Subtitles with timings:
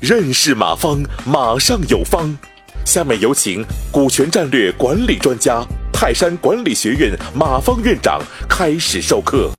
[0.00, 2.38] 认识马方，马上有方。
[2.84, 9.50] 下面有请股权战略管理专家、泰山管理学院马方院长开始授课。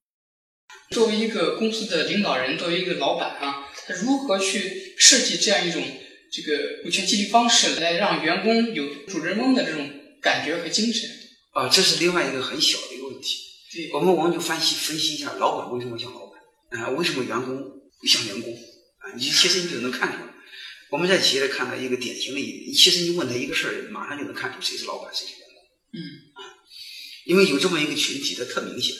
[0.91, 5.83] 作为一个公司的领导人，作为一个老板啊，他如何去设计这样一种
[6.31, 9.89] 这个股权激励方式，来让员工有主人翁的这种
[10.21, 11.09] 感觉和精神？
[11.51, 13.35] 啊，这是另外一个很小的一个问题。
[13.73, 16.26] 对，我们我们就分析分析一下，老板为什么像老板
[16.69, 16.89] 啊？
[16.91, 17.57] 为什么员工
[17.99, 18.53] 不像员工
[18.97, 19.13] 啊？
[19.15, 20.33] 你其实你就能看出来。
[20.89, 25.55] 我们在企业里看到一个典型的一，其实你问他一个事儿，马上就能看出谁是老板，谁是员工。
[25.91, 25.99] 嗯
[26.33, 26.39] 啊，
[27.25, 28.95] 因为有这么一个群体，它特明显。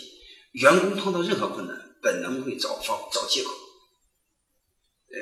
[0.51, 3.51] 员工碰到任何困难，本能会找方找借口。
[5.09, 5.17] 呃，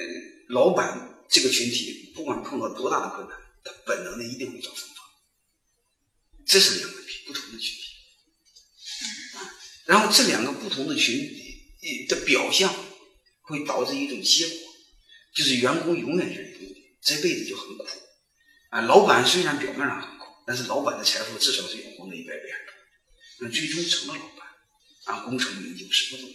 [0.49, 4.95] 老板这个群体，不管碰到多大的困难，他本能的一定会找方法。
[6.47, 7.81] 这是两个不同的群体。
[9.37, 9.53] 啊，
[9.85, 11.44] 然后这两个不同的群体
[12.07, 12.73] 的表象，
[13.41, 14.57] 会导致一种结果。
[15.35, 16.67] 就是员工永远是员工，
[17.01, 17.85] 这辈子就很苦
[18.69, 18.81] 啊。
[18.81, 22.43] 老板虽然表面上很苦，但是老板的财富至少是员工的一百倍。
[23.39, 24.47] 那最终成了老板
[25.03, 26.33] 啊，功成名就，什么都有。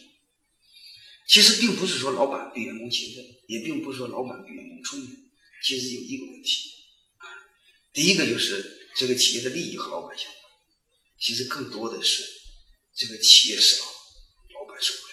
[1.26, 5.30] 其实并不是说老板比员工勤奋，也并不是说老板比员工聪明。
[5.64, 6.70] 其实有一个问题
[7.16, 7.24] 啊，
[7.92, 10.36] 第一个就是这个企业的利益和老板相关，
[11.18, 12.22] 其实更多的是
[12.94, 13.86] 这个企业死了，
[14.54, 15.09] 老板受不了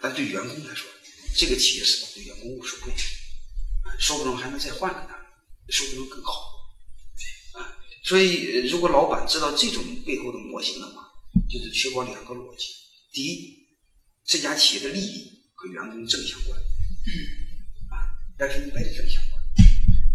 [0.00, 0.88] 但对员工来说，
[1.36, 2.94] 这个企业是对员工无所谓，
[3.98, 5.14] 说不定还能再换个呢，
[5.68, 6.32] 说不定更好，
[7.54, 11.02] 啊，所以如果老板知道这种背后的模型的话，
[11.48, 12.66] 就是确保两个逻辑：
[13.12, 13.66] 第一，
[14.24, 16.58] 这家企业的利益和员工正相关，
[17.90, 19.40] 啊，百分之百的正相关；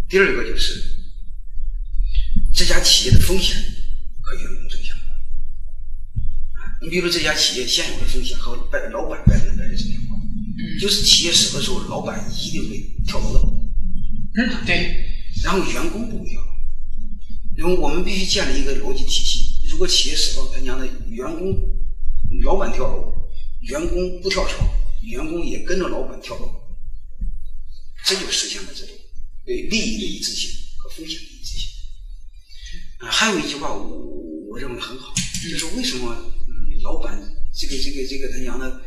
[0.10, 0.82] 第二个就是
[2.54, 3.56] 这家企业的风险
[4.22, 5.10] 和员工正相关，
[6.60, 10.22] 啊，你比如这家企业现有的风险和百老板百分之百的正相关。
[10.80, 12.78] 就是企业死的时候，老板一定会
[13.08, 13.40] 跳楼的。
[14.36, 15.04] 嗯，对。
[15.44, 16.40] 然后员工不会跳，
[17.58, 19.68] 因为我们必须建立一个逻辑体系。
[19.72, 21.58] 如果企业死了，他娘的，员工、
[22.44, 23.12] 老板跳楼，
[23.62, 24.70] 员工不跳槽，
[25.02, 26.52] 员工也跟着老板跳楼，
[28.06, 28.96] 这就实现了这种
[29.44, 31.68] 对利益的一致性和风险的一致性。
[33.00, 33.84] 啊，还有一句话，我
[34.52, 35.14] 我认为很好，
[35.50, 36.16] 就是为什么
[36.86, 37.20] 老板
[37.52, 38.82] 这个这个这个他娘的。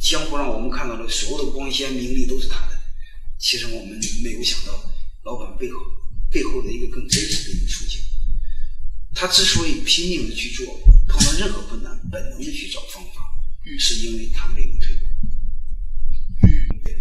[0.00, 2.76] 江湖上我们看到的所有的光鲜名利都是他的，
[3.38, 4.72] 其实我们没有想到
[5.24, 5.78] 老板背后
[6.30, 8.00] 背后的一个更真实的一个处境。
[9.14, 13.22] 他之所以拼命的去做，碰到任何困难本能的去找方法，
[13.78, 15.00] 是因为他没有退路。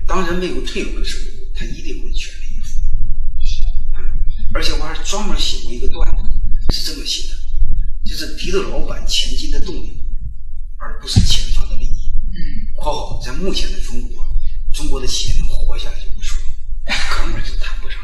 [0.07, 1.25] 当人没有退路的时候，
[1.55, 2.67] 他一定会全力以赴。
[4.53, 6.29] 而且我还专门写过一个段子，
[6.73, 7.35] 是这么写的：
[8.05, 9.46] 就是敌对老板前进
[13.37, 14.25] 目前的中国，
[14.73, 16.41] 中国的企业能活下来就不说，
[17.23, 17.99] 根本就谈不上，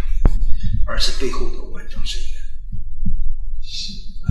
[0.86, 2.30] 而是背后的万丈深渊。
[3.62, 3.94] 是
[4.26, 4.30] 啊，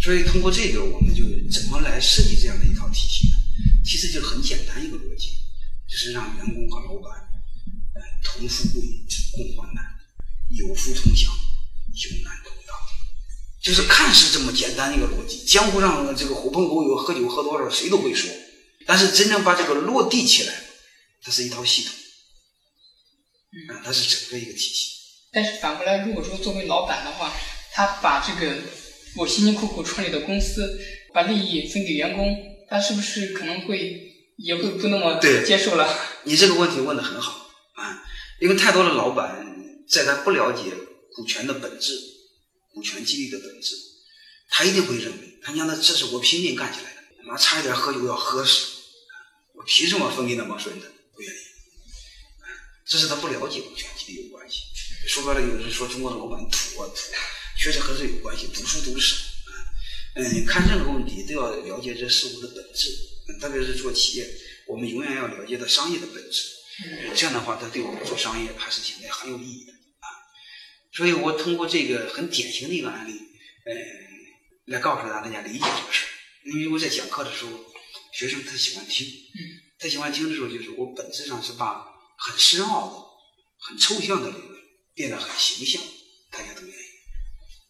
[0.00, 3.36] 所以通过这个，我们就怎么来设计这样的一套体系呢？
[3.84, 5.36] 其实就很简单一个逻辑，
[5.86, 7.28] 就是让员工和老板，
[7.94, 8.82] 呃，同富贵，
[9.32, 9.84] 共患难，
[10.48, 12.74] 有福同享，有难同当。
[13.60, 18.30] 就是看似这么简单一个逻辑，江湖上这个狐朋狗友喝酒喝多了，谁都会说。
[18.88, 20.54] 但是真正把这个落地起来，
[21.22, 21.92] 它是一套系统，
[23.76, 24.94] 啊，它是整个一个体系。
[25.30, 27.30] 但是反过来，如果说作为老板的话，
[27.74, 28.62] 他把这个
[29.16, 30.80] 我辛辛苦苦创立的公司，
[31.12, 32.34] 把利益分给员工，
[32.70, 35.86] 他是不是可能会也会不那么接受了？
[36.24, 38.02] 你这个问题问的很好啊，
[38.40, 39.46] 因为太多的老板
[39.86, 40.72] 在他不了解
[41.12, 41.92] 股权的本质、
[42.72, 43.76] 股权激励的本质，
[44.48, 48.77] 他一定会认为，他娘的，这是我拼命干起来的，妈差一点喝酒要喝死。
[49.58, 50.86] 我凭什么分给那么顺的？
[51.12, 51.36] 不愿意，
[52.86, 54.62] 这是他不了解股权激励有关系。
[55.08, 56.96] 说白了，有人说中国的老板土啊土，
[57.58, 58.46] 确实和这有关系。
[58.54, 59.16] 读书读少，
[60.14, 62.88] 嗯，看任何问题都要了解这事物的本质。
[63.40, 64.30] 特别是做企业，
[64.68, 66.42] 我们永远要了解到商业的本质。
[67.16, 70.06] 这样的话，它对我们做商业还是现在很有意义的啊。
[70.92, 73.14] 所以我通过这个很典型的一个案例，
[73.66, 73.74] 嗯，
[74.66, 76.08] 来告诉大家理解这个事儿。
[76.44, 77.50] 因为我在讲课的时候。
[78.12, 79.06] 学生他喜欢听，
[79.78, 81.84] 他喜欢听的时候，就是我本质上是把
[82.16, 82.94] 很深奥的、
[83.58, 84.60] 很抽象的理论
[84.94, 85.80] 变得很形象，
[86.30, 86.82] 大家都愿意。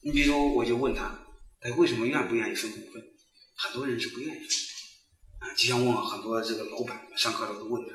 [0.03, 1.27] 你比如，我就问他，
[1.61, 3.03] 他为什么愿不愿意分股份？
[3.57, 4.49] 很多人是不愿意分，
[5.41, 7.95] 啊，就像问很多这个老板，上课的时候都问他，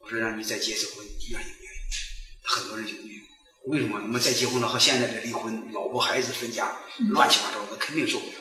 [0.00, 1.78] 我说让你再结一次婚，愿意不愿意？
[2.42, 3.20] 很多人就不愿意。
[3.66, 4.00] 为什么？
[4.00, 6.76] 你们再结婚了和现在的离婚，老婆孩子分家，
[7.10, 8.34] 乱七八糟的，肯定受不了。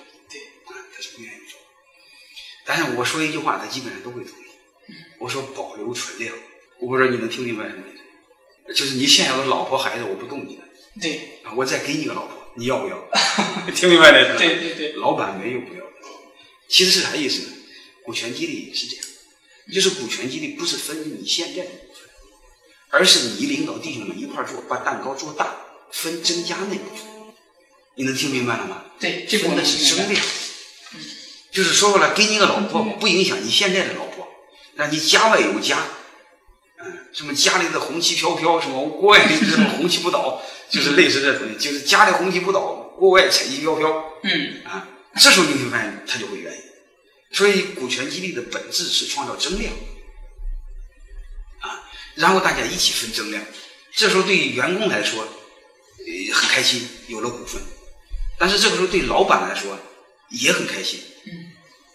[2.65, 4.43] 但是我说一句话，他基本上都会同意。
[5.19, 6.33] 我说保留存量，
[6.79, 8.73] 我不知道你能听明白什么意思？
[8.73, 10.61] 就是你现有的老婆孩子我不动你的，
[11.01, 13.09] 对，啊，我再给你个老婆，你要不要？
[13.75, 14.39] 听明白了是吧？
[14.39, 15.91] 对对对，老板没有不要的。
[16.67, 17.53] 其实是啥意思呢？
[18.05, 19.05] 股权激励也是这样，
[19.73, 22.09] 就是股权激励不是分你现在的部分，
[22.89, 25.55] 而是你领导弟兄们一块儿做，把蛋糕做大，
[25.91, 27.05] 分增加那部分。
[27.95, 28.85] 你能听明白了吗？
[28.99, 30.21] 对，这个我能明白。
[31.53, 34.27] 就是说过来，给你个老婆不影响你现在的老婆，
[34.75, 35.77] 让你家外有家，
[36.83, 44.87] 嗯，什么家里的红旗飘飘，什么国外的什么红旗不倒，就是类似这种的，就是家里红旗不倒，国外彩旗飘飘，嗯，啊，
[45.19, 46.57] 这时候你会发现他就会愿意。
[47.31, 49.71] 所以股权激励的本质是创造增量，
[51.59, 51.85] 啊，
[52.15, 53.43] 然后大家一起分增量。
[53.95, 57.61] 这时候对于员工来说，呃，很开心，有了股份。
[58.39, 59.77] 但是这个时候对老板来说
[60.33, 61.31] 也很开心，嗯，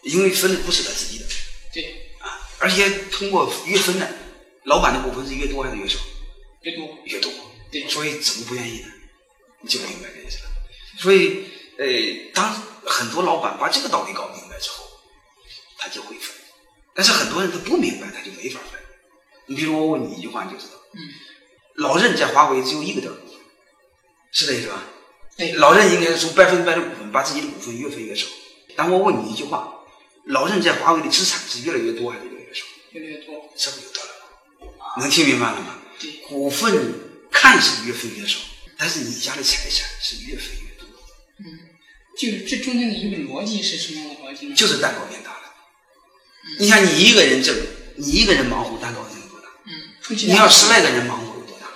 [0.03, 1.27] 因为分的不是他自己的
[1.75, 4.09] 对，啊，而且通过越分呢，
[4.65, 5.99] 老板的股份是越多还是越少？
[6.63, 7.33] 越多，越多。
[7.71, 8.89] 对所以怎么不愿意呢？
[9.61, 10.51] 你就明白这意思了。
[10.99, 11.45] 所以，
[11.77, 12.51] 呃，当
[12.87, 14.85] 很多老板把这个道理搞明白之后，
[15.77, 16.35] 他就会分。
[16.95, 18.81] 但是很多人他不明白，他就没法分。
[19.47, 20.75] 你比如我问你一句话，你就知道。
[20.95, 21.01] 嗯，
[21.75, 23.37] 老任在华为只有一个点儿股份，
[24.33, 24.83] 是这意思吧？
[25.39, 28.27] 对，老任应该是从百分百的股份把自己的股份越分越少。
[28.75, 29.73] 但我问你一句话：
[30.25, 32.65] 老任在华为的资产是越来越多还是越来越少？
[32.91, 34.11] 越来越多，这不就得了
[34.79, 35.01] 吗？
[35.01, 35.79] 能听明白了吗？
[36.01, 36.93] 对，股份
[37.31, 38.41] 看似越分越少，
[38.77, 40.89] 但是你家的财产是越分越多，
[41.39, 41.47] 嗯，
[42.19, 44.57] 就是这中间的一个逻辑是什么样的逻辑呢？
[44.57, 45.55] 就是蛋糕变大了。
[46.59, 47.55] 你看，你一个人挣，
[47.95, 49.47] 你一个人忙活，蛋糕能有多大？
[49.67, 51.69] 嗯，你要十来个人忙活有多大？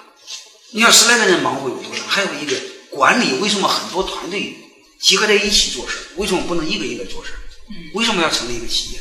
[0.73, 2.03] 你要十来个人忙活有多大？
[2.09, 2.57] 还有一个
[2.95, 4.55] 管理，为什么很多团队
[5.01, 5.99] 集合在一起做事？
[6.17, 7.33] 为什么不能一个一个做事？
[7.71, 9.01] 嗯为什么要成立一个企业？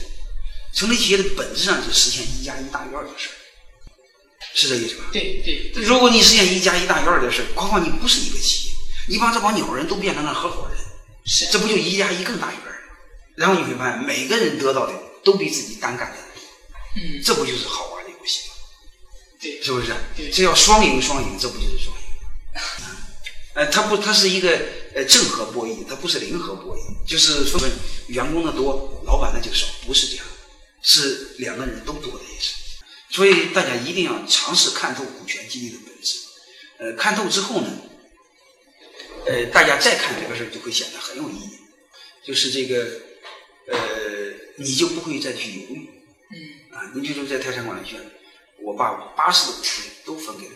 [0.73, 3.29] 成立企业的本质上是实现一加一大于二的事，
[4.53, 5.03] 是这意思吧？
[5.11, 8.73] 对对，如果你实现一加一大于二的事，况况你不是一个企业，
[9.07, 10.77] 你把这帮鸟人都变成了合伙人，
[11.25, 12.77] 是这不就一加一更大于二吗？
[13.35, 14.93] 然后你会发现，每个人得到的
[15.23, 16.41] 都比自己单干的多，
[16.95, 18.55] 嗯，这不就是好玩的游戏吗？
[19.41, 20.31] 对，是不是对？
[20.31, 22.03] 这叫双赢双赢，这不就是双赢？
[23.53, 24.49] 呃，它不，它是一个
[24.95, 27.69] 呃正和博弈，它不是零和博弈，就是分
[28.07, 30.25] 员工的多，老板的就少，不是这样，
[30.81, 32.53] 是两个人都多的意思。
[33.09, 36.17] 所以大家一定要尝试看透股权激励的本质。
[36.77, 37.67] 呃，看透之后呢，
[39.25, 41.59] 呃，大家再看这个事儿就会显得很有意义，
[42.25, 42.85] 就是这个
[43.67, 43.77] 呃，
[44.55, 45.89] 你就不会再去犹豫。
[46.31, 48.11] 嗯啊，你比如在泰山管理学院，
[48.63, 50.55] 我把八十的股权都分给了。